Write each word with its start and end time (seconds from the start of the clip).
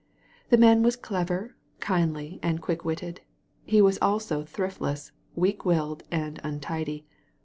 The 0.49 0.57
man 0.57 0.81
was 0.81 0.95
clever, 0.95 1.55
kindly, 1.79 2.39
and 2.41 2.59
quick 2.59 2.83
witted; 2.83 3.21
he 3.65 3.83
was 3.83 3.99
also 4.01 4.43
thriftless, 4.43 5.11
weak 5.35 5.63
willed, 5.63 6.01
and 6.09 6.41
untidy. 6.43 7.05